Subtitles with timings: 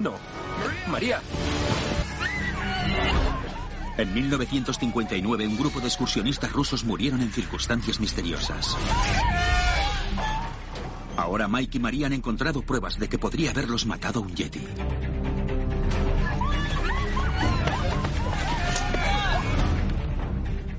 [0.00, 0.14] No.
[0.90, 1.20] María.
[3.96, 8.76] En 1959, un grupo de excursionistas rusos murieron en circunstancias misteriosas.
[11.16, 14.64] Ahora Mike y María han encontrado pruebas de que podría haberlos matado un Yeti.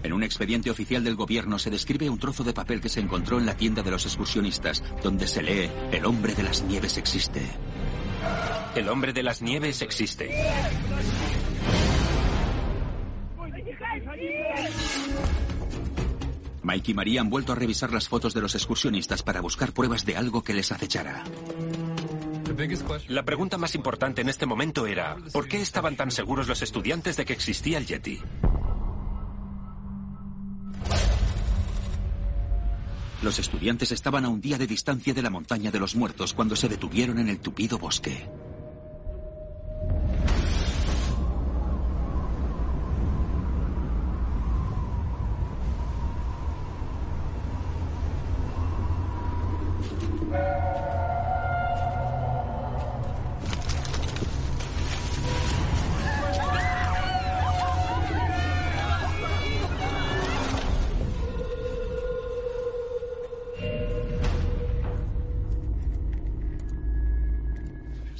[0.01, 3.37] En un expediente oficial del gobierno se describe un trozo de papel que se encontró
[3.37, 7.41] en la tienda de los excursionistas, donde se lee, el hombre de las nieves existe.
[8.79, 10.29] El hombre de las nieves existe.
[16.63, 20.05] Mike y María han vuelto a revisar las fotos de los excursionistas para buscar pruebas
[20.05, 21.25] de algo que les acechara.
[23.09, 27.17] La pregunta más importante en este momento era, ¿por qué estaban tan seguros los estudiantes
[27.17, 28.21] de que existía el Yeti?
[33.21, 36.55] Los estudiantes estaban a un día de distancia de la montaña de los muertos cuando
[36.55, 38.29] se detuvieron en el tupido bosque.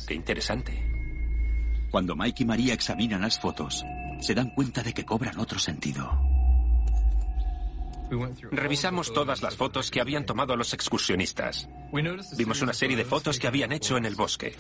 [0.10, 0.74] Qué interesante.
[1.92, 3.86] Cuando Mike y María examinan las fotos,
[4.20, 6.20] se dan cuenta de que cobran otro sentido.
[8.50, 11.70] Revisamos todas las fotos que habían tomado los excursionistas.
[12.36, 14.56] Vimos una serie de fotos que habían hecho en el bosque.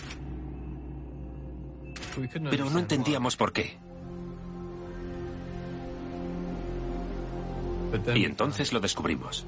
[2.31, 3.75] Pero no entendíamos por qué.
[8.13, 9.47] Y entonces lo descubrimos.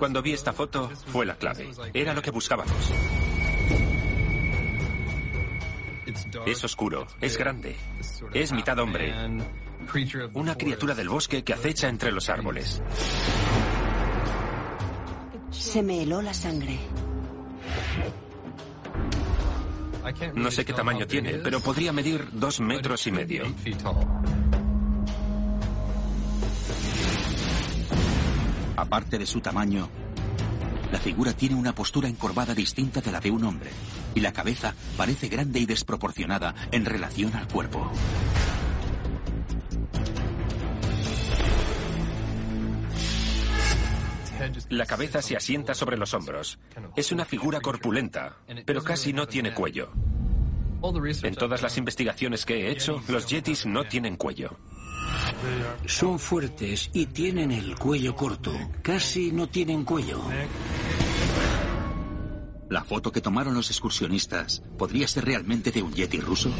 [0.00, 1.68] Cuando vi esta foto, fue la clave.
[1.92, 2.72] Era lo que buscábamos.
[6.46, 7.76] Es oscuro, es grande,
[8.32, 9.12] es mitad hombre.
[10.32, 12.82] Una criatura del bosque que acecha entre los árboles.
[15.50, 16.78] Se me heló la sangre.
[20.34, 23.44] No sé qué tamaño tiene, pero podría medir dos metros y medio.
[28.80, 29.90] Aparte de su tamaño,
[30.90, 33.70] la figura tiene una postura encorvada distinta de la de un hombre,
[34.14, 37.92] y la cabeza parece grande y desproporcionada en relación al cuerpo.
[44.70, 46.58] La cabeza se asienta sobre los hombros.
[46.96, 49.92] Es una figura corpulenta, pero casi no tiene cuello.
[51.22, 54.56] En todas las investigaciones que he hecho, los yetis no tienen cuello.
[55.86, 58.52] Son fuertes y tienen el cuello corto.
[58.82, 60.20] Casi no tienen cuello.
[62.68, 66.52] La foto que tomaron los excursionistas podría ser realmente de un yeti ruso.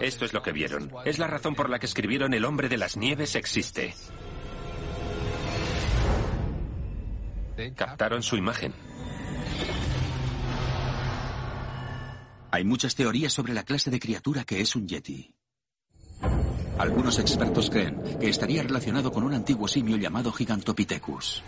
[0.00, 0.90] Esto es lo que vieron.
[1.04, 3.94] Es la razón por la que escribieron El hombre de las nieves existe.
[7.76, 8.72] Captaron su imagen.
[12.52, 15.32] Hay muchas teorías sobre la clase de criatura que es un yeti.
[16.78, 21.42] Algunos expertos creen que estaría relacionado con un antiguo simio llamado Gigantopithecus.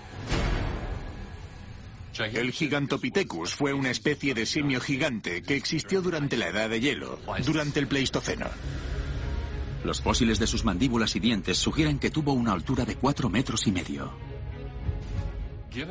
[2.19, 7.19] El Gigantopithecus fue una especie de simio gigante que existió durante la Edad de Hielo,
[7.45, 8.47] durante el Pleistoceno.
[9.83, 13.67] Los fósiles de sus mandíbulas y dientes sugieren que tuvo una altura de cuatro metros
[13.67, 14.13] y medio.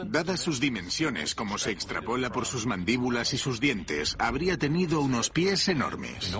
[0.06, 5.30] Dadas sus dimensiones, como se extrapola por sus mandíbulas y sus dientes, habría tenido unos
[5.30, 6.36] pies enormes.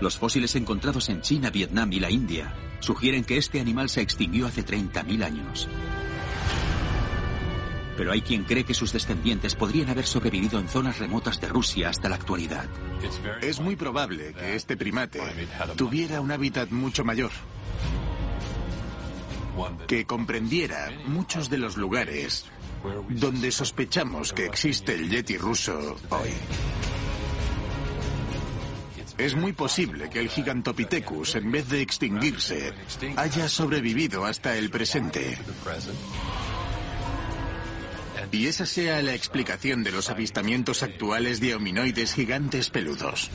[0.00, 4.46] Los fósiles encontrados en China, Vietnam y la India sugieren que este animal se extinguió
[4.46, 5.68] hace 30.000 años.
[7.96, 11.90] Pero hay quien cree que sus descendientes podrían haber sobrevivido en zonas remotas de Rusia
[11.90, 12.66] hasta la actualidad.
[13.42, 15.20] Es muy probable que este primate
[15.76, 17.30] tuviera un hábitat mucho mayor,
[19.86, 22.46] que comprendiera muchos de los lugares
[23.08, 26.30] donde sospechamos que existe el Yeti ruso hoy.
[29.18, 32.72] Es muy posible que el Gigantopithecus, en vez de extinguirse,
[33.16, 35.36] haya sobrevivido hasta el presente.
[38.32, 43.30] Y esa sea la explicación de los avistamientos actuales de hominoides gigantes peludos.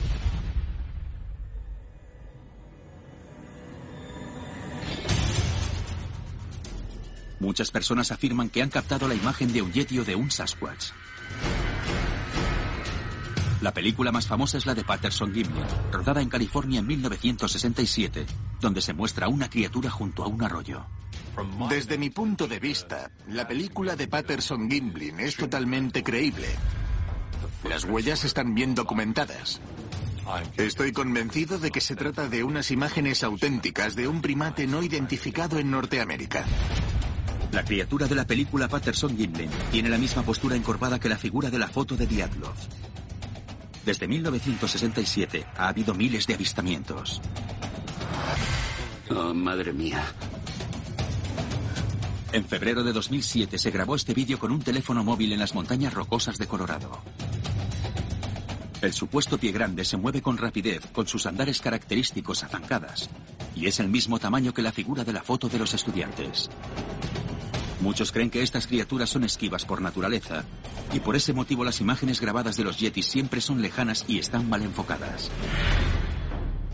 [7.38, 10.90] Muchas personas afirman que han captado la imagen de un yeti o de un Sasquatch.
[13.60, 18.26] La película más famosa es la de Patterson Gimlin, rodada en California en 1967,
[18.60, 20.84] donde se muestra una criatura junto a un arroyo.
[21.68, 26.48] Desde mi punto de vista, la película de Patterson Gimlin es totalmente creíble.
[27.68, 29.60] Las huellas están bien documentadas.
[30.56, 35.58] Estoy convencido de que se trata de unas imágenes auténticas de un primate no identificado
[35.58, 36.44] en Norteamérica.
[37.56, 41.48] La criatura de la película Patterson Gimlin tiene la misma postura encorvada que la figura
[41.48, 42.52] de la foto de Diatlov.
[43.82, 47.22] Desde 1967 ha habido miles de avistamientos.
[49.08, 50.04] Oh, madre mía.
[52.32, 55.94] En febrero de 2007 se grabó este vídeo con un teléfono móvil en las montañas
[55.94, 57.00] rocosas de Colorado.
[58.82, 63.08] El supuesto pie grande se mueve con rapidez, con sus andares característicos a zancadas,
[63.54, 66.50] y es el mismo tamaño que la figura de la foto de los estudiantes.
[67.80, 70.44] Muchos creen que estas criaturas son esquivas por naturaleza,
[70.92, 74.48] y por ese motivo las imágenes grabadas de los yetis siempre son lejanas y están
[74.48, 75.30] mal enfocadas.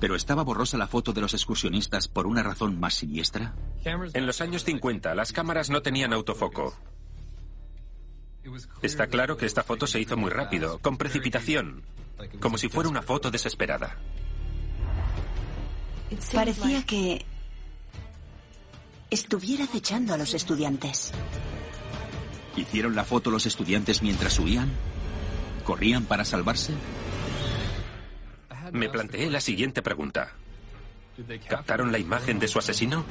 [0.00, 3.54] ¿Pero estaba borrosa la foto de los excursionistas por una razón más siniestra?
[3.84, 6.75] En los años 50 las cámaras no tenían autofoco.
[8.82, 11.82] Está claro que esta foto se hizo muy rápido, con precipitación,
[12.40, 13.96] como si fuera una foto desesperada.
[16.32, 17.25] Parecía que
[19.12, 21.12] estuviera acechando a los estudiantes.
[22.56, 24.70] ¿Hicieron la foto los estudiantes mientras huían?
[25.64, 26.73] ¿Corrían para salvarse?
[28.73, 30.32] Me planteé la siguiente pregunta.
[31.47, 33.05] ¿Captaron la imagen de su asesino?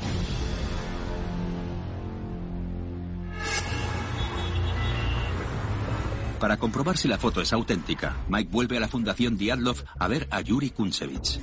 [6.40, 10.28] Para comprobar si la foto es auténtica, Mike vuelve a la Fundación Diatlov a ver
[10.32, 11.40] a Yuri Kunsevich.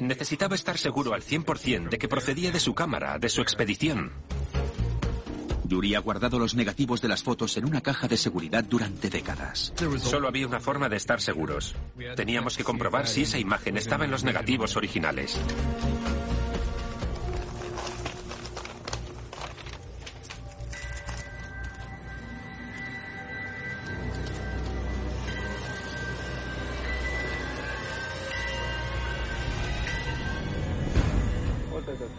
[0.00, 4.12] Necesitaba estar seguro al 100% de que procedía de su cámara, de su expedición.
[5.64, 9.74] Yuri ha guardado los negativos de las fotos en una caja de seguridad durante décadas.
[10.00, 11.76] Solo había una forma de estar seguros.
[12.16, 15.38] Teníamos que comprobar si esa imagen estaba en los negativos originales.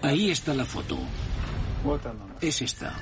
[0.09, 0.97] Ahí está la foto.
[2.41, 2.95] Es esta.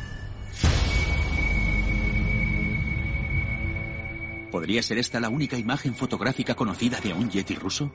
[4.51, 7.93] ¿Podría ser esta la única imagen fotográfica conocida de un yeti ruso?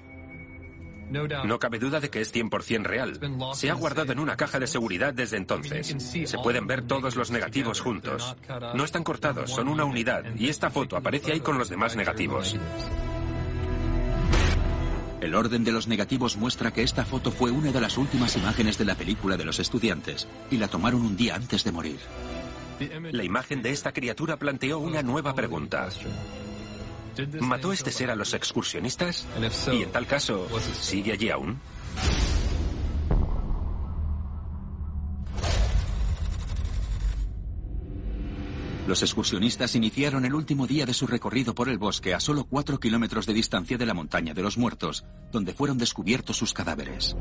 [1.45, 3.21] No cabe duda de que es 100% real.
[3.53, 5.95] Se ha guardado en una caja de seguridad desde entonces.
[6.25, 8.35] Se pueden ver todos los negativos juntos.
[8.75, 12.57] No están cortados, son una unidad, y esta foto aparece ahí con los demás negativos.
[15.23, 18.77] El orden de los negativos muestra que esta foto fue una de las últimas imágenes
[18.77, 22.01] de la película de los estudiantes, y la tomaron un día antes de morir.
[23.13, 25.89] La imagen de esta criatura planteó una nueva pregunta.
[27.39, 29.25] ¿Mató este ser a los excursionistas?
[29.71, 30.49] Y en tal caso,
[30.81, 31.61] ¿sigue allí aún?
[38.87, 42.81] Los excursionistas iniciaron el último día de su recorrido por el bosque a solo cuatro
[42.81, 47.17] kilómetros de distancia de la montaña de los muertos, donde fueron descubiertos sus cadáveres.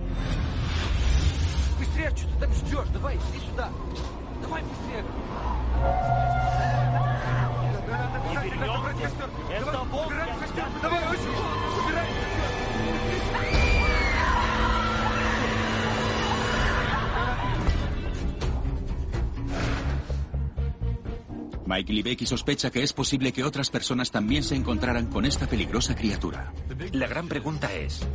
[21.71, 25.95] Mike Libecki sospecha que es posible que otras personas también se encontraran con esta peligrosa
[25.95, 26.51] criatura.
[26.91, 28.05] La gran pregunta es,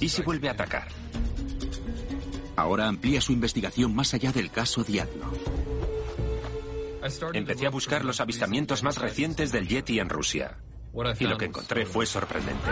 [0.00, 0.88] ¿y si vuelve a atacar?
[2.56, 5.32] Ahora amplía su investigación más allá del caso Diablo.
[7.32, 10.58] Empecé a buscar los avistamientos más recientes del Yeti en Rusia.
[11.18, 12.70] Y lo que encontré fue sorprendente.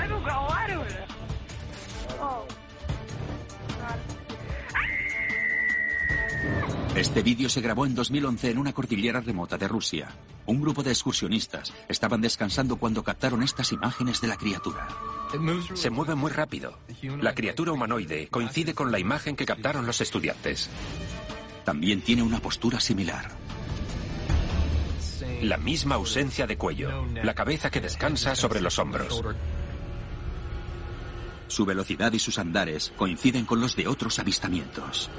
[6.94, 10.10] Este vídeo se grabó en 2011 en una cordillera remota de Rusia.
[10.46, 14.86] Un grupo de excursionistas estaban descansando cuando captaron estas imágenes de la criatura.
[15.74, 16.78] Se mueve muy rápido.
[17.20, 20.70] La criatura humanoide coincide con la imagen que captaron los estudiantes.
[21.64, 23.28] También tiene una postura similar.
[25.42, 29.20] La misma ausencia de cuello, la cabeza que descansa sobre los hombros.
[31.48, 35.10] Su velocidad y sus andares coinciden con los de otros avistamientos.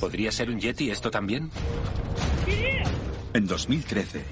[0.00, 1.50] ¿Podría ser un Yeti esto también?
[3.32, 4.24] En 2013,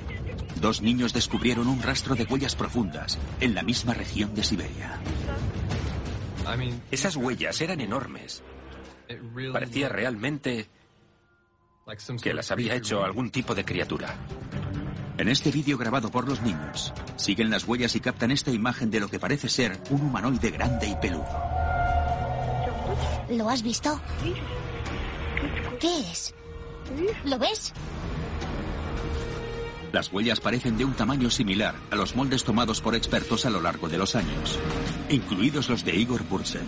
[0.60, 4.98] dos niños descubrieron un rastro de huellas profundas en la misma región de Siberia.
[6.90, 8.42] Esas huellas eran enormes.
[9.52, 10.68] Parecía realmente
[12.22, 14.16] que las había hecho algún tipo de criatura.
[15.16, 19.00] En este vídeo grabado por los niños, siguen las huellas y captan esta imagen de
[19.00, 21.26] lo que parece ser un humanoide grande y peludo.
[23.30, 24.00] ¿Lo has visto?
[25.84, 26.34] ¿Qué es?
[27.26, 27.74] ¿Lo ves?
[29.92, 33.60] Las huellas parecen de un tamaño similar a los moldes tomados por expertos a lo
[33.60, 34.58] largo de los años,
[35.10, 36.64] incluidos los de Igor Burtsev.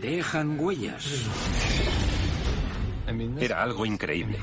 [0.00, 1.04] Dejan huellas.
[3.40, 4.38] Era algo increíble.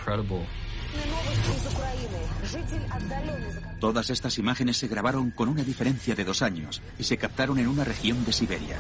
[3.80, 7.68] Todas estas imágenes se grabaron con una diferencia de dos años y se captaron en
[7.68, 8.78] una región de Siberia.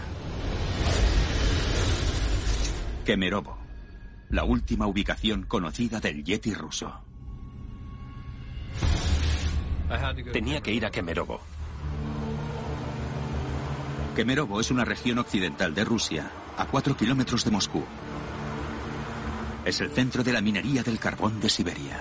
[3.03, 3.62] Kemerovo,
[4.33, 6.91] la última ubicación conocida del Yeti ruso.
[10.31, 11.39] Tenía que ir a Kemerovo.
[14.15, 17.83] Kemerovo es una región occidental de Rusia, a cuatro kilómetros de Moscú.
[19.65, 21.99] Es el centro de la minería del carbón de Siberia.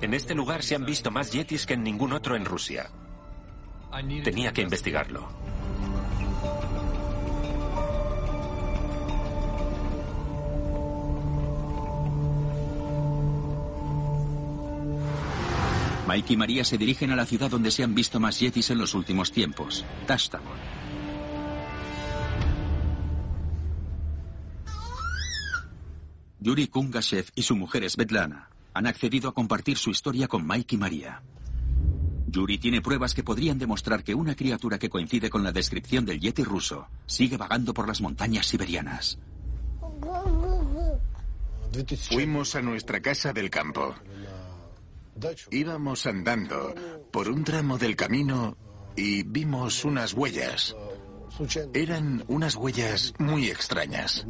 [0.00, 2.88] En este lugar se han visto más yetis que en ningún otro en Rusia.
[4.22, 5.28] Tenía que investigarlo.
[16.06, 18.78] Mike y María se dirigen a la ciudad donde se han visto más yetis en
[18.78, 20.58] los últimos tiempos, Tastamon.
[26.38, 30.78] Yuri Kungashev y su mujer Svetlana han accedido a compartir su historia con Mike y
[30.78, 31.22] María.
[32.26, 36.18] Yuri tiene pruebas que podrían demostrar que una criatura que coincide con la descripción del
[36.20, 39.18] yeti ruso sigue vagando por las montañas siberianas.
[42.10, 43.94] Fuimos a nuestra casa del campo.
[45.50, 46.74] Íbamos andando
[47.10, 48.56] por un tramo del camino
[48.96, 50.74] y vimos unas huellas.
[51.72, 54.26] Eran unas huellas muy extrañas.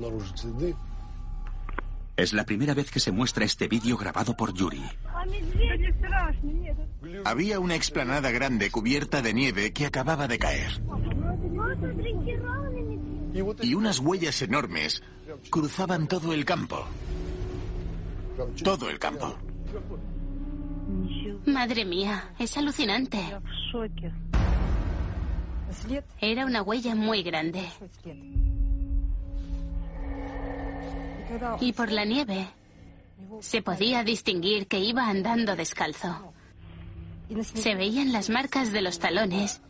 [2.17, 4.83] Es la primera vez que se muestra este vídeo grabado por Yuri.
[7.25, 10.83] Había una explanada grande cubierta de nieve que acababa de caer.
[13.63, 15.03] Y unas huellas enormes
[15.51, 16.87] cruzaban todo el campo.
[18.63, 19.37] Todo el campo.
[21.47, 23.19] Madre mía, es alucinante.
[26.21, 27.63] Era una huella muy grande.
[31.61, 32.49] Y por la nieve
[33.41, 36.33] se podía distinguir que iba andando descalzo.
[37.55, 39.61] Se veían las marcas de los talones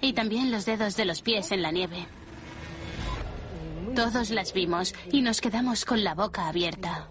[0.00, 2.06] y también los dedos de los pies en la nieve.
[3.94, 7.08] Todos las vimos y nos quedamos con la boca abierta.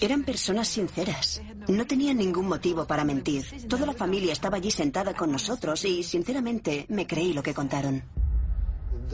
[0.00, 1.42] Eran personas sinceras.
[1.68, 3.44] No tenían ningún motivo para mentir.
[3.68, 8.02] Toda la familia estaba allí sentada con nosotros y, sinceramente, me creí lo que contaron.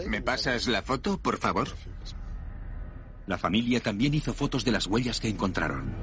[0.04, 1.68] ¿Me pasas la foto, por favor?
[3.26, 5.94] La familia también hizo fotos de las huellas que encontraron.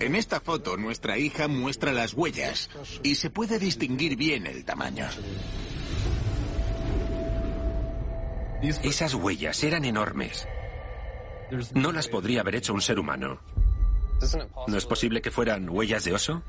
[0.00, 2.70] En esta foto nuestra hija muestra las huellas
[3.02, 5.06] y se puede distinguir bien el tamaño.
[8.62, 10.46] Esas huellas eran enormes.
[11.74, 13.40] No las podría haber hecho un ser humano.
[14.66, 16.42] ¿No es posible que fueran huellas de oso?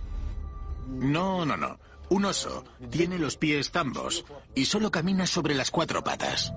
[0.88, 1.78] No, no, no.
[2.10, 6.54] Un oso tiene los pies zambos y solo camina sobre las cuatro patas.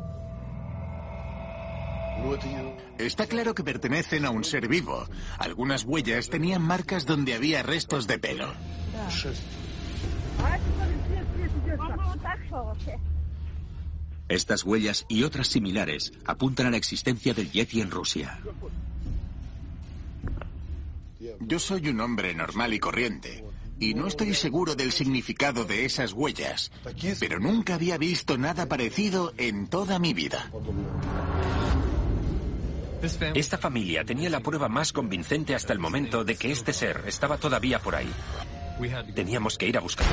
[2.98, 5.06] Está claro que pertenecen a un ser vivo.
[5.38, 8.52] Algunas huellas tenían marcas donde había restos de pelo.
[14.28, 18.38] Estas huellas y otras similares apuntan a la existencia del Yeti en Rusia.
[21.40, 23.44] Yo soy un hombre normal y corriente,
[23.80, 26.70] y no estoy seguro del significado de esas huellas,
[27.18, 30.50] pero nunca había visto nada parecido en toda mi vida.
[33.34, 37.38] Esta familia tenía la prueba más convincente hasta el momento de que este ser estaba
[37.38, 38.12] todavía por ahí.
[39.14, 40.12] Teníamos que ir a buscarlo.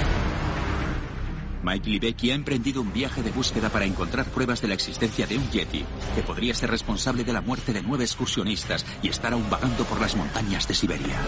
[1.64, 5.38] Mike Libecki ha emprendido un viaje de búsqueda para encontrar pruebas de la existencia de
[5.38, 5.84] un Yeti,
[6.16, 10.00] que podría ser responsable de la muerte de nueve excursionistas y estar aún vagando por
[10.00, 11.20] las montañas de Siberia.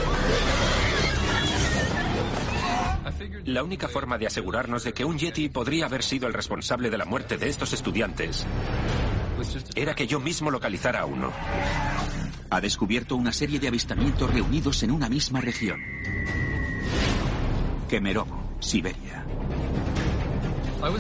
[3.45, 6.97] La única forma de asegurarnos de que un Yeti podría haber sido el responsable de
[6.97, 8.45] la muerte de estos estudiantes
[9.75, 11.31] era que yo mismo localizara a uno.
[12.49, 15.79] Ha descubierto una serie de avistamientos reunidos en una misma región.
[17.87, 19.25] Kemerovo, Siberia.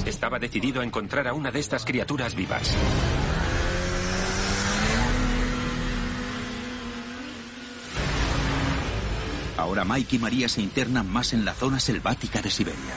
[0.05, 2.75] Estaba decidido a encontrar a una de estas criaturas vivas.
[9.69, 12.95] Ahora Mike y María se internan más en la zona selvática de Siberia.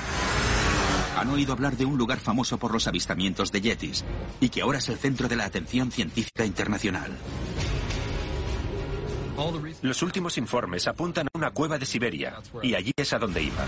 [1.19, 4.07] Han oído hablar de un lugar famoso por los avistamientos de yetis
[4.41, 7.14] y que ahora es el centro de la atención científica internacional.
[9.83, 13.67] Los últimos informes apuntan a una cueva de Siberia y allí es a donde iba.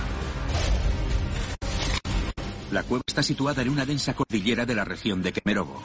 [2.70, 5.82] La cueva está situada en una densa cordillera de la región de Kemerovo.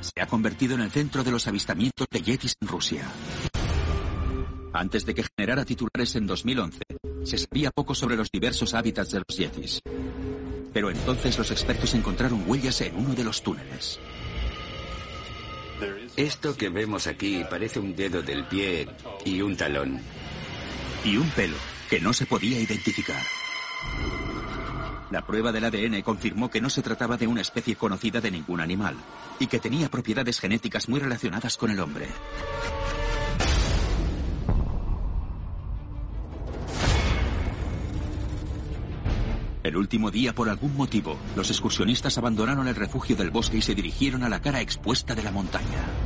[0.00, 3.04] Se ha convertido en el centro de los avistamientos de yetis en Rusia.
[4.76, 6.80] Antes de que generara titulares en 2011,
[7.24, 9.80] se sabía poco sobre los diversos hábitats de los yetis.
[10.74, 13.98] Pero entonces los expertos encontraron huellas en uno de los túneles.
[16.14, 18.86] Esto que vemos aquí parece un dedo del pie
[19.24, 19.98] y un talón.
[21.06, 21.56] Y un pelo
[21.88, 23.22] que no se podía identificar.
[25.10, 28.60] La prueba del ADN confirmó que no se trataba de una especie conocida de ningún
[28.60, 28.96] animal
[29.38, 32.08] y que tenía propiedades genéticas muy relacionadas con el hombre.
[39.66, 43.74] El último día, por algún motivo, los excursionistas abandonaron el refugio del bosque y se
[43.74, 46.05] dirigieron a la cara expuesta de la montaña.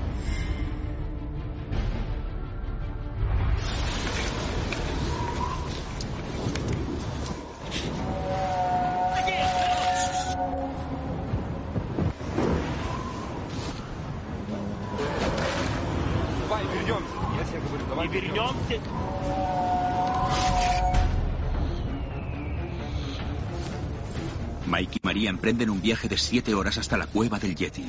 [25.80, 27.87] Viaje de siete horas hasta la cueva del Yeti.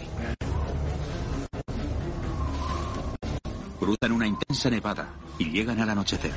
[3.79, 6.31] Cruzan una intensa nevada y llegan al anochecer.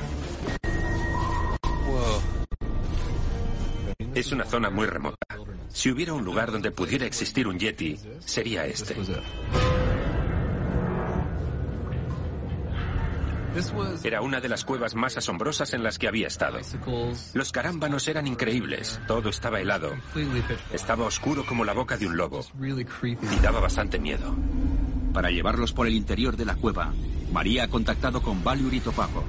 [4.14, 5.26] Es una zona muy remota.
[5.68, 8.94] Si hubiera un lugar donde pudiera existir un Yeti, sería este.
[14.02, 16.58] Era una de las cuevas más asombrosas en las que había estado.
[17.34, 19.92] Los carámbanos eran increíbles, todo estaba helado.
[20.72, 24.34] Estaba oscuro como la boca de un lobo y daba bastante miedo.
[25.12, 26.92] Para llevarlos por el interior de la cueva,
[27.32, 29.24] María ha contactado con Valiuri Topakov,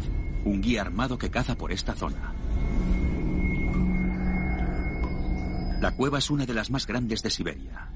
[0.45, 2.33] un guía armado que caza por esta zona.
[5.79, 7.89] La cueva es una de las más grandes de Siberia.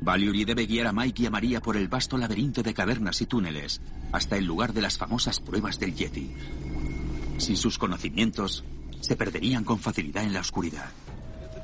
[0.00, 3.26] Valiuri debe guiar a Mike y a María por el vasto laberinto de cavernas y
[3.26, 3.80] túneles
[4.12, 6.34] hasta el lugar de las famosas pruebas del Yeti.
[7.38, 8.64] Sin sus conocimientos,
[9.00, 10.90] se perderían con facilidad en la oscuridad.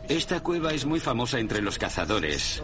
[0.09, 2.63] Esta cueva es muy famosa entre los cazadores.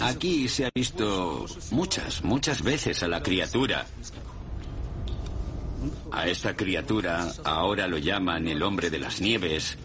[0.00, 3.86] Aquí se ha visto muchas, muchas veces a la criatura.
[6.10, 9.78] A esta criatura ahora lo llaman el hombre de las nieves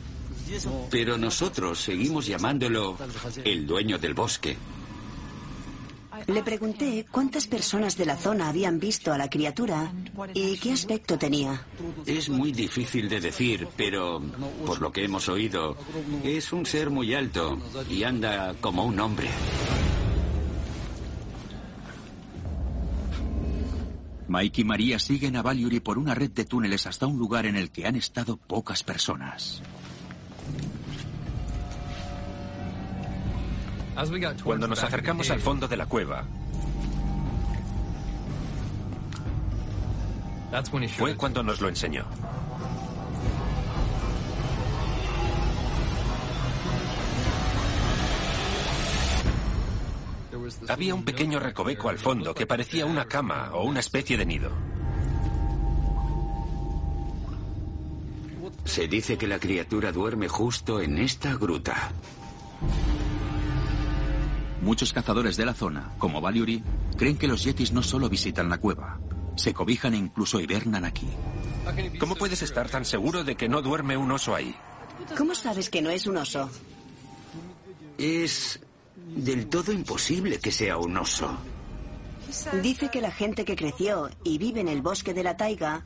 [0.89, 2.97] pero nosotros seguimos llamándolo
[3.43, 4.57] el dueño del bosque.
[6.25, 9.91] Le pregunté cuántas personas de la zona habían visto a la criatura
[10.33, 11.63] y qué aspecto tenía.
[12.05, 14.21] Es muy difícil de decir, pero
[14.65, 15.77] por lo que hemos oído,
[16.23, 19.29] es un ser muy alto y anda como un hombre.
[24.27, 27.55] Mike y María siguen a Valiuri por una red de túneles hasta un lugar en
[27.55, 29.61] el que han estado pocas personas.
[34.43, 36.23] Cuando nos acercamos al fondo de la cueva,
[40.95, 42.05] fue cuando nos lo enseñó.
[50.69, 54.51] Había un pequeño recoveco al fondo que parecía una cama o una especie de nido.
[58.63, 61.91] Se dice que la criatura duerme justo en esta gruta.
[64.67, 66.61] Muchos cazadores de la zona, como Valiuri,
[66.97, 68.99] creen que los yetis no solo visitan la cueva,
[69.37, 71.07] se cobijan e incluso hibernan aquí.
[71.97, 74.53] ¿Cómo puedes estar tan seguro de que no duerme un oso ahí?
[75.17, 76.49] ¿Cómo sabes que no es un oso?
[77.97, 78.59] Es
[79.15, 81.37] del todo imposible que sea un oso.
[82.61, 85.85] Dice que la gente que creció y vive en el bosque de la taiga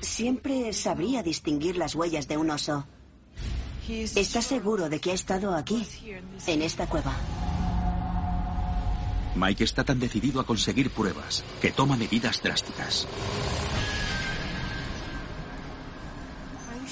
[0.00, 2.86] siempre sabría distinguir las huellas de un oso.
[3.86, 5.86] Está seguro de que ha estado aquí,
[6.46, 7.14] en esta cueva.
[9.36, 13.06] Mike está tan decidido a conseguir pruebas que toma medidas drásticas.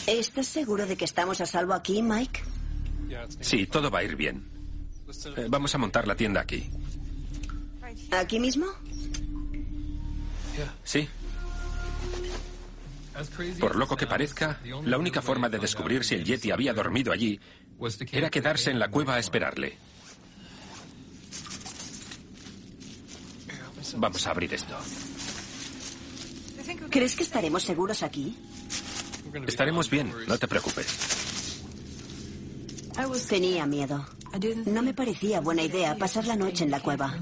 [0.07, 2.43] ¿Estás seguro de que estamos a salvo aquí, Mike?
[3.41, 4.45] Sí, todo va a ir bien.
[5.37, 6.71] Eh, vamos a montar la tienda aquí.
[8.11, 8.67] ¿Aquí mismo?
[10.83, 11.09] Sí.
[13.61, 17.41] Por loco que parezca, la única forma de descubrir si el Yeti había dormido allí
[18.13, 19.79] era quedarse en la cueva a esperarle.
[23.97, 24.77] Vamos a abrir esto.
[26.91, 28.37] ¿Crees que estaremos seguros aquí?
[29.47, 30.87] Estaremos bien, no te preocupes.
[33.29, 34.07] Tenía miedo.
[34.67, 37.15] No me parecía buena idea pasar la noche en la cueva.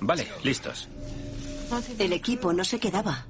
[0.00, 0.88] Vale, listos.
[1.98, 3.26] El equipo no se quedaba.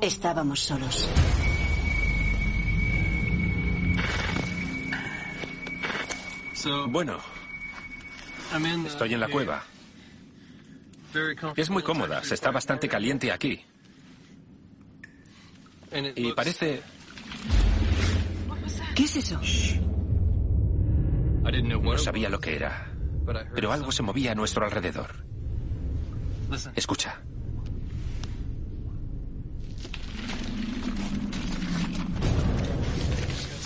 [0.00, 1.08] Estábamos solos.
[6.88, 7.18] Bueno,
[8.86, 9.62] estoy en la cueva.
[11.56, 13.64] Es muy cómoda, se está bastante caliente aquí.
[16.16, 16.82] Y parece...
[18.94, 19.40] ¿Qué es eso?
[21.42, 22.92] No sabía lo que era,
[23.54, 25.24] pero algo se movía a nuestro alrededor.
[26.74, 27.20] Escucha.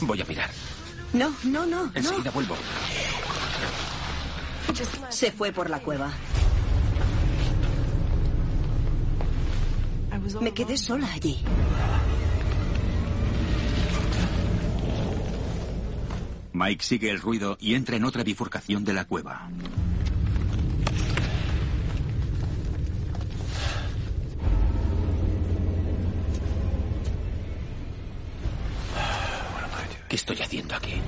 [0.02, 0.50] Voy a mirar.
[1.12, 1.90] No, no, no.
[1.94, 2.57] Enseguida vuelvo.
[5.11, 6.11] Se fue por la cueva.
[10.40, 11.42] Me quedé sola allí.
[16.53, 19.48] Mike sigue el ruido y entra en otra bifurcación de la cueva.
[30.12, 31.01] ¿Qué estoy haciendo aquí?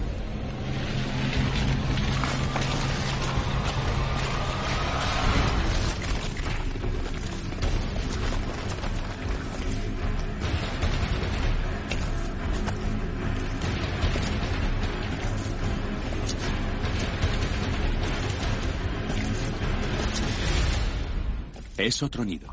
[21.76, 22.48] Es otro nido.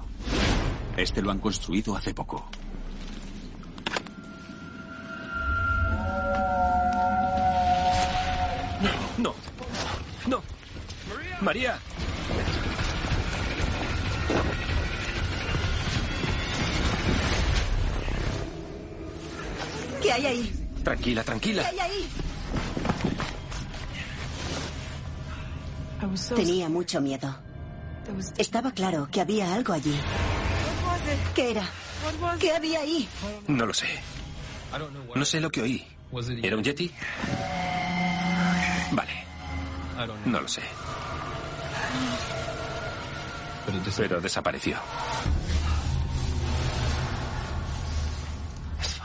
[0.97, 2.49] Este lo han construido hace poco.
[11.51, 11.77] María.
[20.01, 20.69] ¿Qué hay ahí?
[20.81, 21.63] Tranquila, tranquila.
[21.63, 22.09] ¿Qué hay ahí?
[26.37, 27.35] Tenía mucho miedo.
[28.37, 29.99] Estaba claro que había algo allí.
[31.35, 31.69] ¿Qué era?
[32.39, 33.09] ¿Qué había ahí?
[33.49, 33.87] No lo sé.
[35.13, 35.85] No sé lo que oí.
[36.41, 36.89] ¿Era un yeti?
[38.93, 39.25] Vale.
[40.25, 40.61] No lo sé.
[43.97, 44.77] Pero desapareció.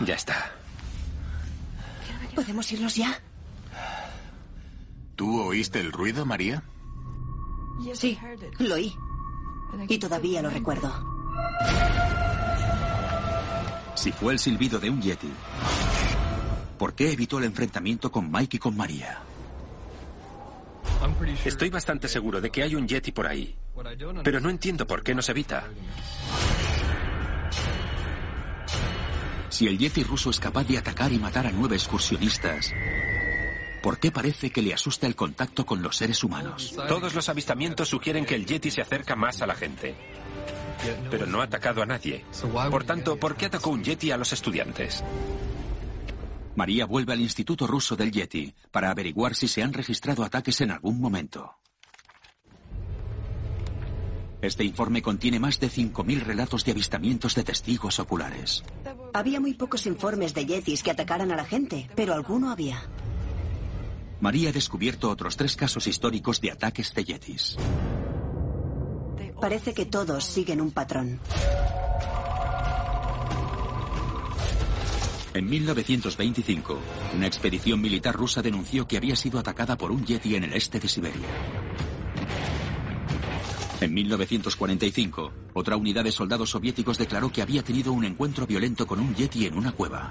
[0.00, 0.52] Ya está.
[2.34, 3.20] ¿Podemos irnos ya?
[5.14, 6.62] ¿Tú oíste el ruido, María?
[7.94, 8.18] Sí,
[8.58, 8.94] lo oí.
[9.88, 10.92] Y todavía lo recuerdo.
[13.94, 15.32] Si fue el silbido de un yeti,
[16.78, 19.25] ¿por qué evitó el enfrentamiento con Mike y con María?
[21.44, 23.56] Estoy bastante seguro de que hay un yeti por ahí.
[24.22, 25.64] Pero no entiendo por qué nos evita.
[29.48, 32.72] Si el yeti ruso es capaz de atacar y matar a nueve excursionistas,
[33.82, 36.74] ¿por qué parece que le asusta el contacto con los seres humanos?
[36.88, 39.94] Todos los avistamientos sugieren que el yeti se acerca más a la gente.
[41.10, 42.24] Pero no ha atacado a nadie.
[42.70, 45.02] Por tanto, ¿por qué atacó un yeti a los estudiantes?
[46.56, 50.70] María vuelve al Instituto Ruso del Yeti para averiguar si se han registrado ataques en
[50.70, 51.56] algún momento.
[54.40, 58.64] Este informe contiene más de 5.000 relatos de avistamientos de testigos oculares.
[59.12, 62.82] Había muy pocos informes de yetis que atacaran a la gente, pero alguno había.
[64.20, 67.56] María ha descubierto otros tres casos históricos de ataques de yetis.
[69.40, 71.20] Parece que todos siguen un patrón.
[75.36, 76.78] En 1925,
[77.14, 80.80] una expedición militar rusa denunció que había sido atacada por un yeti en el este
[80.80, 81.28] de Siberia.
[83.82, 88.98] En 1945, otra unidad de soldados soviéticos declaró que había tenido un encuentro violento con
[88.98, 90.10] un yeti en una cueva.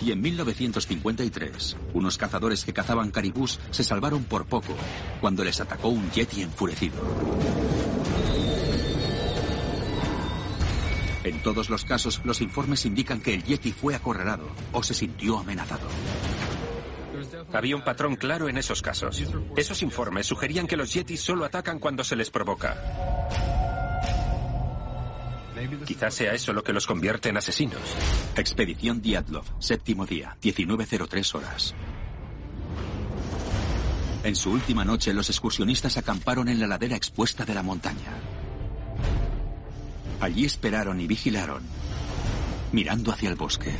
[0.00, 4.74] Y en 1953, unos cazadores que cazaban caribús se salvaron por poco
[5.20, 6.96] cuando les atacó un yeti enfurecido.
[11.24, 15.38] En todos los casos, los informes indican que el Yeti fue acorralado o se sintió
[15.38, 15.88] amenazado.
[17.52, 19.22] Había un patrón claro en esos casos.
[19.56, 22.76] Esos informes sugerían que los Yetis solo atacan cuando se les provoca.
[25.84, 27.82] Quizás sea eso lo que los convierte en asesinos.
[28.36, 31.74] Expedición Diatlov, séptimo día, 19.03 horas.
[34.24, 38.31] En su última noche, los excursionistas acamparon en la ladera expuesta de la montaña.
[40.22, 41.64] Allí esperaron y vigilaron,
[42.70, 43.74] mirando hacia el bosque.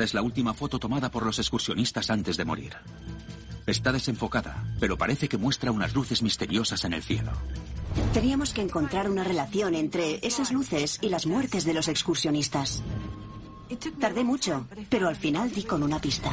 [0.00, 2.72] Esta es la última foto tomada por los excursionistas antes de morir.
[3.66, 7.32] Está desenfocada, pero parece que muestra unas luces misteriosas en el cielo.
[8.14, 12.82] Teníamos que encontrar una relación entre esas luces y las muertes de los excursionistas.
[14.00, 16.30] Tardé mucho, pero al final di con una pista.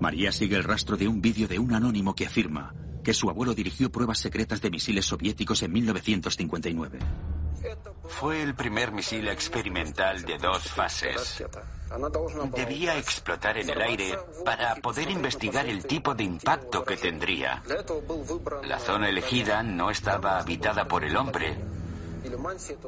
[0.00, 3.54] María sigue el rastro de un vídeo de un anónimo que afirma que su abuelo
[3.54, 6.98] dirigió pruebas secretas de misiles soviéticos en 1959.
[8.08, 11.44] Fue el primer misil experimental de dos fases.
[12.54, 17.62] Debía explotar en el aire para poder investigar el tipo de impacto que tendría.
[18.64, 21.56] La zona elegida no estaba habitada por el hombre.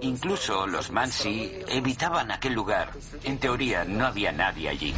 [0.01, 2.93] Incluso los Mansi evitaban aquel lugar.
[3.23, 4.95] En teoría no había nadie allí.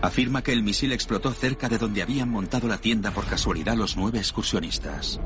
[0.00, 3.96] Afirma que el misil explotó cerca de donde habían montado la tienda por casualidad los
[3.96, 5.20] nueve excursionistas.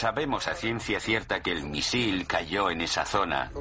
[0.00, 3.52] Sabemos a ciencia cierta que el misil cayó en esa zona.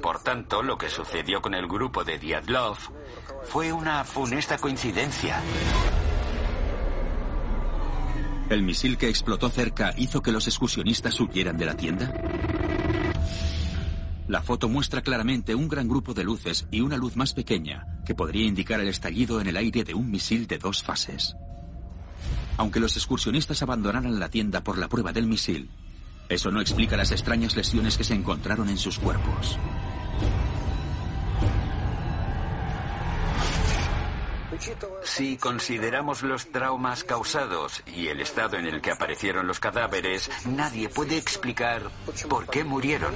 [0.00, 2.78] Por tanto, lo que sucedió con el grupo de Diatlov
[3.42, 5.38] fue una funesta coincidencia.
[8.48, 12.10] ¿El misil que explotó cerca hizo que los excursionistas huyeran de la tienda?
[14.28, 18.14] La foto muestra claramente un gran grupo de luces y una luz más pequeña que
[18.14, 21.36] podría indicar el estallido en el aire de un misil de dos fases.
[22.56, 25.70] Aunque los excursionistas abandonaran la tienda por la prueba del misil,
[26.28, 29.58] eso no explica las extrañas lesiones que se encontraron en sus cuerpos.
[35.02, 40.88] Si consideramos los traumas causados y el estado en el que aparecieron los cadáveres, nadie
[40.88, 41.82] puede explicar
[42.28, 43.12] por qué murieron.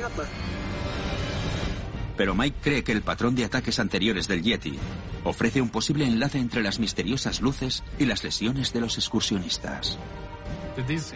[2.17, 4.79] Pero Mike cree que el patrón de ataques anteriores del Yeti
[5.25, 9.99] ofrece un posible enlace entre las misteriosas luces y las lesiones de los excursionistas.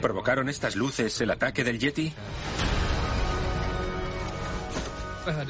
[0.00, 2.12] ¿Provocaron estas luces el ataque del Yeti?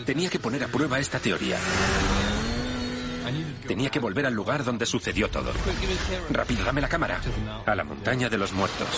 [0.04, 1.58] Tenía que poner a prueba esta teoría.
[3.66, 5.52] Tenía que volver al lugar donde sucedió todo.
[6.30, 7.20] Rápido, dame la cámara.
[7.66, 8.88] A la montaña de los muertos.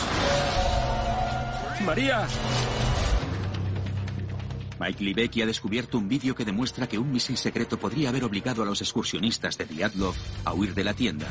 [1.84, 2.26] ¡María!
[4.80, 8.62] Mike Libecki ha descubierto un vídeo que demuestra que un misil secreto podría haber obligado
[8.62, 11.26] a los excursionistas de Diatlov a huir de la tienda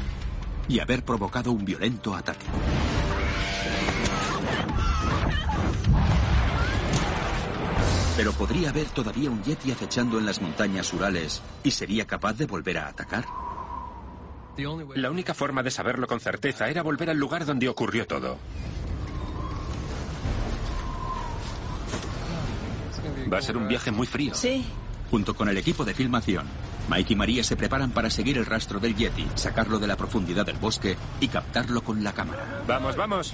[0.69, 2.45] y haber provocado un violento ataque.
[8.21, 12.45] Pero podría haber todavía un Yeti acechando en las montañas Urales y sería capaz de
[12.45, 13.25] volver a atacar.
[14.93, 18.37] La única forma de saberlo con certeza era volver al lugar donde ocurrió todo.
[23.33, 24.35] Va a ser un viaje muy frío.
[24.35, 24.67] Sí.
[25.09, 26.45] Junto con el equipo de filmación,
[26.91, 30.45] Mike y María se preparan para seguir el rastro del Yeti, sacarlo de la profundidad
[30.45, 32.61] del bosque y captarlo con la cámara.
[32.67, 33.33] Vamos, vamos.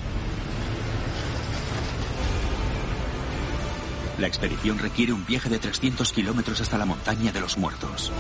[4.20, 8.12] La expedición requiere un viaje de 300 kilómetros hasta la montaña de los muertos.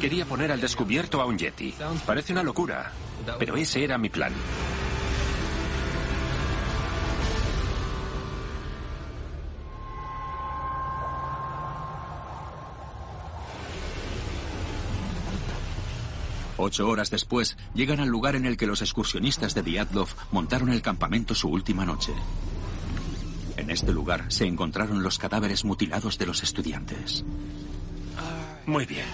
[0.00, 1.74] Quería poner al descubierto a un Yeti.
[2.06, 2.92] Parece una locura,
[3.38, 4.32] pero ese era mi plan.
[16.56, 20.82] Ocho horas después, llegan al lugar en el que los excursionistas de Diatlov montaron el
[20.82, 22.12] campamento su última noche.
[23.56, 27.24] En este lugar se encontraron los cadáveres mutilados de los estudiantes.
[28.66, 29.06] Muy bien.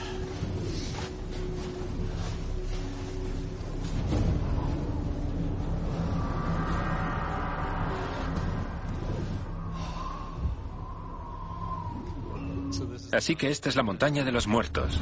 [13.12, 15.00] Así que esta es la montaña de los muertos.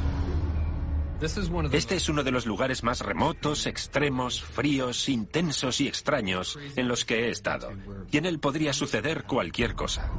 [1.21, 7.03] Este es uno de los lugares más remotos, extremos, fríos, intensos y extraños en los
[7.03, 7.71] que he estado.
[8.09, 10.09] Y en él podría suceder cualquier cosa.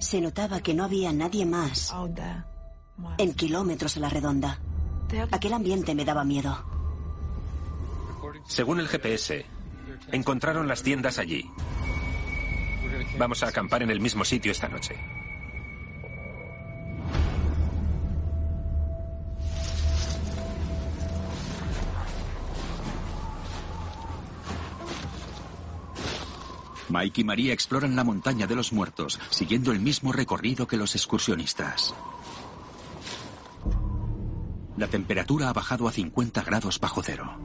[0.00, 1.92] Se notaba que no había nadie más
[3.18, 4.60] en kilómetros a la redonda.
[5.32, 6.64] Aquel ambiente me daba miedo.
[8.46, 9.46] Según el GPS,
[10.12, 11.50] encontraron las tiendas allí.
[13.18, 14.96] Vamos a acampar en el mismo sitio esta noche.
[26.90, 30.94] Mike y María exploran la montaña de los muertos, siguiendo el mismo recorrido que los
[30.94, 31.94] excursionistas.
[34.76, 37.36] La temperatura ha bajado a 50 grados bajo cero.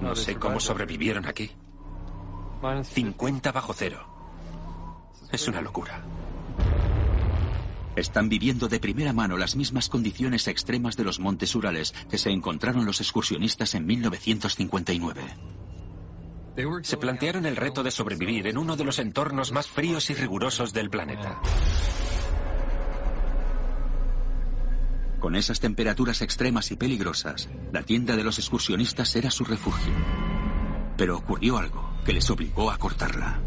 [0.00, 1.50] No sé cómo sobrevivieron aquí.
[2.82, 4.06] 50 bajo cero.
[5.30, 6.02] Es una locura.
[7.96, 12.30] Están viviendo de primera mano las mismas condiciones extremas de los montes Urales que se
[12.30, 15.22] encontraron los excursionistas en 1959.
[16.82, 20.74] Se plantearon el reto de sobrevivir en uno de los entornos más fríos y rigurosos
[20.74, 21.40] del planeta.
[25.18, 29.92] Con esas temperaturas extremas y peligrosas, la tienda de los excursionistas era su refugio.
[30.98, 33.40] Pero ocurrió algo que les obligó a cortarla.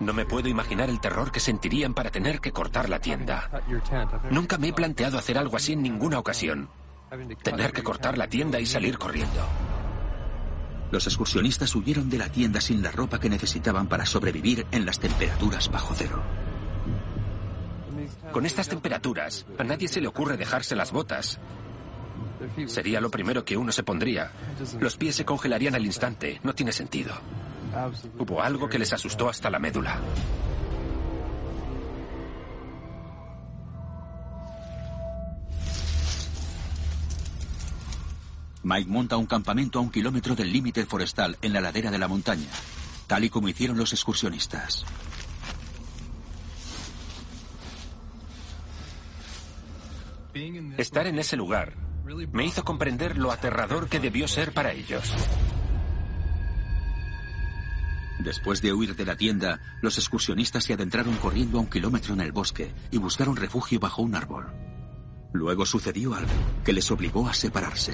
[0.00, 3.50] No me puedo imaginar el terror que sentirían para tener que cortar la tienda.
[4.30, 6.68] Nunca me he planteado hacer algo así en ninguna ocasión.
[7.42, 9.40] Tener que cortar la tienda y salir corriendo.
[10.90, 14.98] Los excursionistas huyeron de la tienda sin la ropa que necesitaban para sobrevivir en las
[14.98, 16.22] temperaturas bajo cero.
[18.32, 21.38] Con estas temperaturas, a nadie se le ocurre dejarse las botas.
[22.66, 24.30] Sería lo primero que uno se pondría.
[24.80, 26.40] Los pies se congelarían al instante.
[26.42, 27.14] No tiene sentido.
[28.18, 30.00] Hubo algo que les asustó hasta la médula.
[38.62, 42.08] Mike monta un campamento a un kilómetro del límite forestal en la ladera de la
[42.08, 42.48] montaña,
[43.06, 44.84] tal y como hicieron los excursionistas.
[50.76, 51.74] Estar en ese lugar
[52.32, 55.14] me hizo comprender lo aterrador que debió ser para ellos.
[58.18, 62.20] Después de huir de la tienda, los excursionistas se adentraron corriendo a un kilómetro en
[62.20, 64.46] el bosque y buscaron refugio bajo un árbol.
[65.32, 66.32] Luego sucedió algo
[66.64, 67.92] que les obligó a separarse.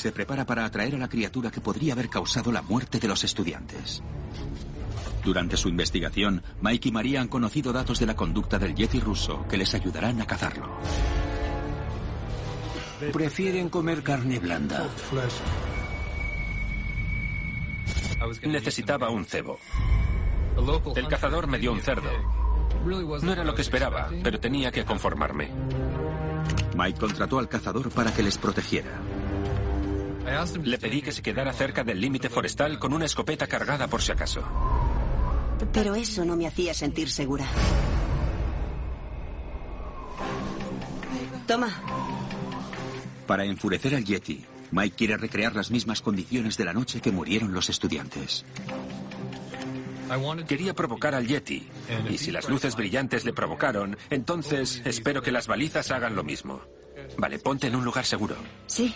[0.00, 3.22] Se prepara para atraer a la criatura que podría haber causado la muerte de los
[3.22, 4.02] estudiantes.
[5.22, 9.46] Durante su investigación, Mike y María han conocido datos de la conducta del Yeti ruso
[9.46, 10.78] que les ayudarán a cazarlo.
[13.12, 14.88] Prefieren comer carne blanda.
[18.42, 19.58] Necesitaba un cebo.
[20.96, 22.10] El cazador me dio un cerdo.
[23.22, 25.50] No era lo que esperaba, pero tenía que conformarme.
[26.74, 29.19] Mike contrató al cazador para que les protegiera.
[30.62, 34.12] Le pedí que se quedara cerca del límite forestal con una escopeta cargada por si
[34.12, 34.42] acaso.
[35.72, 37.46] Pero eso no me hacía sentir segura.
[41.46, 41.68] Toma.
[43.26, 47.52] Para enfurecer al Yeti, Mike quiere recrear las mismas condiciones de la noche que murieron
[47.52, 48.44] los estudiantes.
[50.46, 51.68] Quería provocar al Yeti.
[52.08, 56.60] Y si las luces brillantes le provocaron, entonces espero que las balizas hagan lo mismo.
[57.16, 58.36] Vale, ponte en un lugar seguro.
[58.66, 58.94] Sí.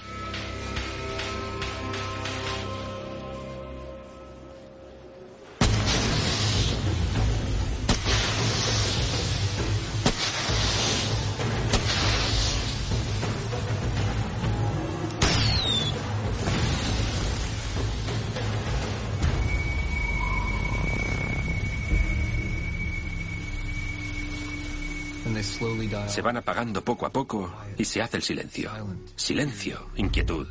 [26.15, 28.71] Se van apagando poco a poco y se hace el silencio.
[29.17, 30.46] Silencio, inquietud.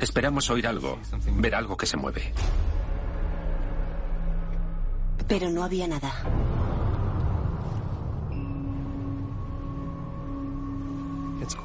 [0.00, 0.98] Esperamos oír algo,
[1.34, 2.32] ver algo que se mueve.
[5.28, 6.10] Pero no había nada.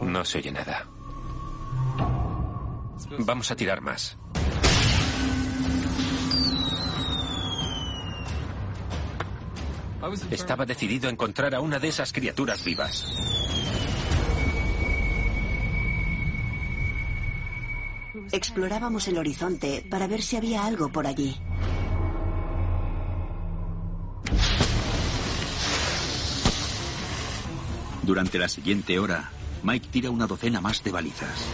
[0.02, 0.86] No se oye nada.
[3.20, 4.18] Vamos a tirar más.
[10.32, 13.06] Estaba decidido a encontrar a una de esas criaturas vivas.
[18.32, 21.36] Explorábamos el horizonte para ver si había algo por allí.
[28.04, 29.32] Durante la siguiente hora,
[29.64, 31.48] Mike tira una docena más de balizas.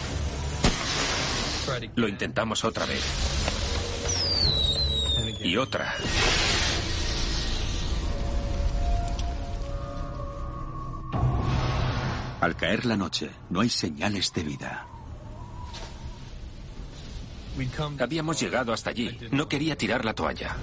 [1.95, 3.03] Lo intentamos otra vez.
[5.43, 5.93] Y otra.
[12.41, 14.87] Al caer la noche, no hay señales de vida.
[17.99, 19.17] Habíamos llegado hasta allí.
[19.31, 20.55] No quería tirar la toalla.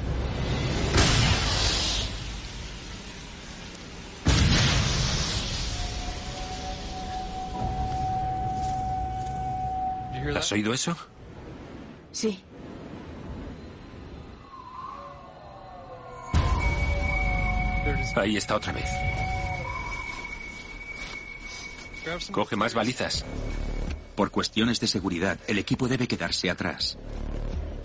[10.35, 10.97] ¿Has oído eso?
[12.13, 12.43] Sí.
[18.17, 19.26] Ahí está otra vez.
[22.31, 23.25] Coge más balizas.
[24.15, 26.99] Por cuestiones de seguridad, el equipo debe quedarse atrás.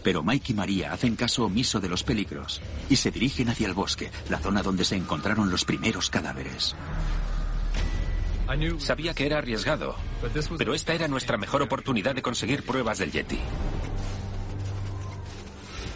[0.04, 3.74] Pero Mike y María hacen caso omiso de los peligros y se dirigen hacia el
[3.74, 6.76] bosque, la zona donde se encontraron los primeros cadáveres.
[8.80, 9.96] Sabía que era arriesgado,
[10.58, 13.40] pero esta era nuestra mejor oportunidad de conseguir pruebas del Yeti.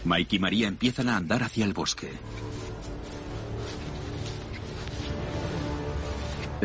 [0.05, 2.11] Mike y María empiezan a andar hacia el bosque.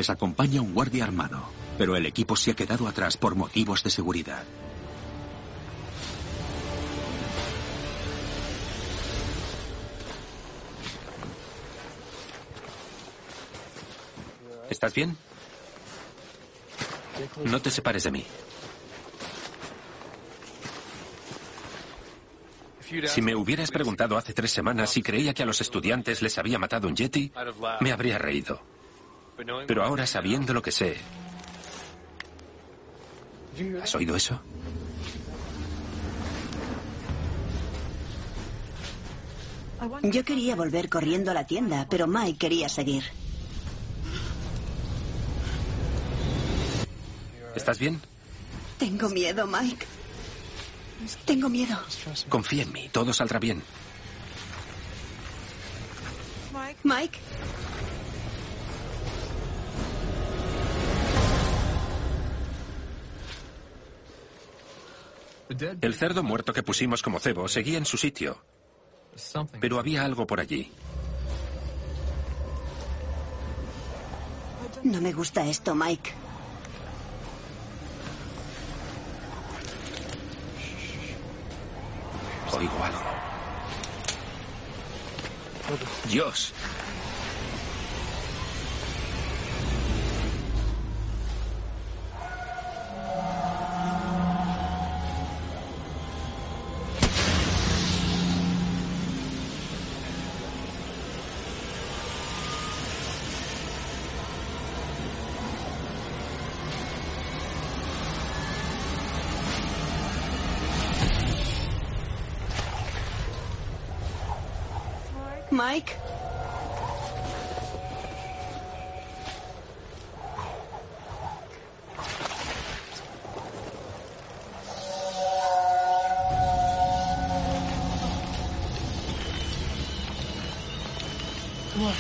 [0.01, 1.43] Les acompaña un guardia armado,
[1.77, 4.45] pero el equipo se ha quedado atrás por motivos de seguridad.
[14.71, 15.19] ¿Estás bien?
[17.45, 18.27] No te separes de mí.
[23.05, 26.59] Si me hubieras preguntado hace tres semanas si creía que a los estudiantes les había
[26.59, 27.31] matado un yeti,
[27.81, 28.80] me habría reído.
[29.67, 30.97] Pero ahora sabiendo lo que sé...
[33.83, 34.41] ¿Has oído eso?
[40.03, 43.05] Yo quería volver corriendo a la tienda, pero Mike quería seguir.
[47.55, 48.01] ¿Estás bien?
[48.79, 49.87] Tengo miedo, Mike.
[51.25, 51.79] Tengo miedo.
[52.29, 53.63] Confía en mí, todo saldrá bien.
[56.83, 57.19] Mike.
[65.61, 68.43] El cerdo muerto que pusimos como cebo seguía en su sitio.
[69.61, 70.73] Pero había algo por allí.
[74.83, 76.13] No me gusta esto, Mike.
[82.53, 83.01] Oigo algo.
[86.09, 86.53] Dios.
[115.61, 115.93] Mike.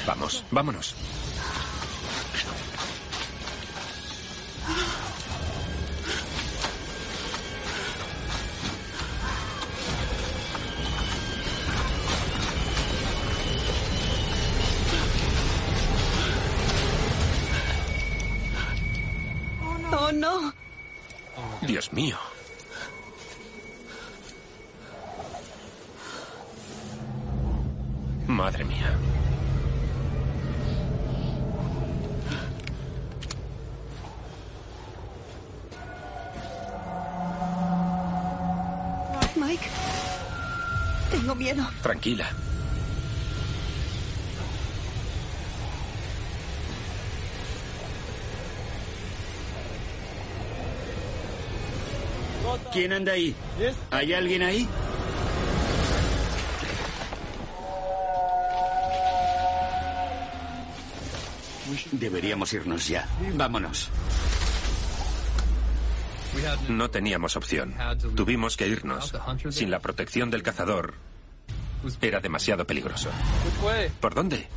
[0.06, 0.94] Vamos, vámonos.
[21.90, 22.16] Dios mío.
[28.26, 28.96] Madre mía.
[39.36, 39.68] Mike.
[41.10, 41.68] Tengo miedo.
[41.82, 42.30] Tranquila.
[52.72, 53.34] ¿Quién anda ahí?
[53.90, 54.68] ¿Hay alguien ahí?
[61.92, 63.08] Deberíamos irnos ya.
[63.34, 63.90] Vámonos.
[66.68, 67.74] No teníamos opción.
[68.14, 69.12] Tuvimos que irnos.
[69.50, 70.94] Sin la protección del cazador,
[72.00, 73.10] era demasiado peligroso.
[74.00, 74.48] ¿Por dónde?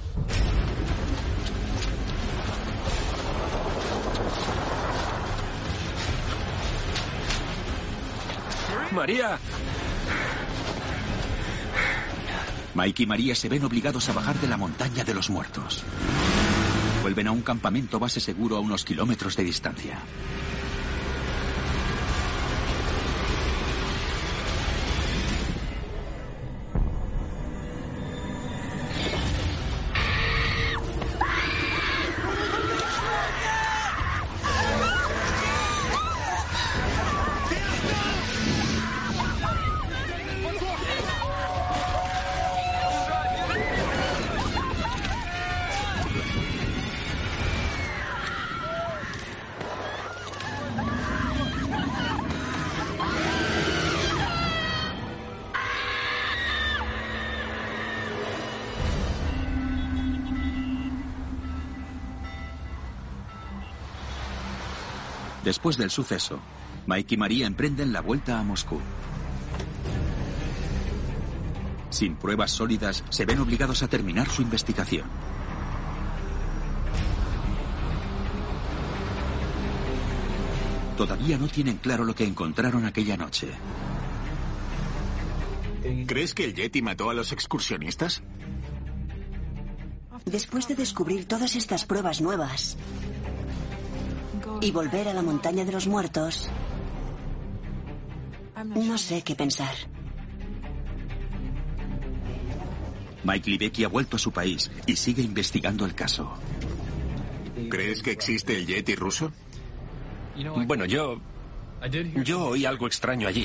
[8.93, 9.37] María.
[12.75, 15.83] Mike y María se ven obligados a bajar de la montaña de los muertos.
[17.01, 19.99] Vuelven a un campamento base seguro a unos kilómetros de distancia.
[65.53, 66.39] Después del suceso,
[66.87, 68.79] Mike y María emprenden la vuelta a Moscú.
[71.91, 75.05] Sin pruebas sólidas, se ven obligados a terminar su investigación.
[80.97, 83.49] Todavía no tienen claro lo que encontraron aquella noche.
[86.07, 88.23] ¿Crees que el Yeti mató a los excursionistas?
[90.25, 92.75] Después de descubrir todas estas pruebas nuevas
[94.61, 96.49] y volver a la montaña de los muertos,
[98.63, 99.73] no sé qué pensar.
[103.23, 106.33] Mike Libecki ha vuelto a su país y sigue investigando el caso.
[107.69, 109.31] ¿Crees que existe el Yeti ruso?
[110.67, 111.19] Bueno, yo...
[112.23, 113.43] Yo oí algo extraño allí.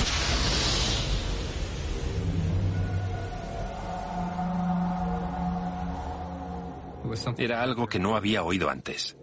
[7.37, 9.18] Era algo que no había oído antes.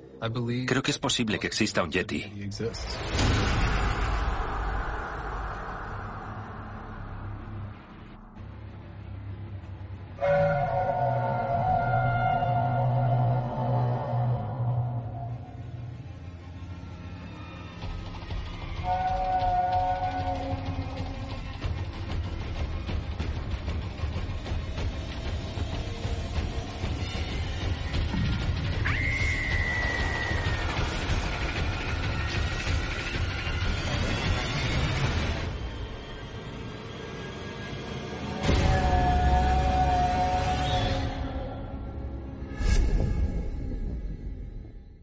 [0.66, 2.24] Creo que es posible que exista un Yeti.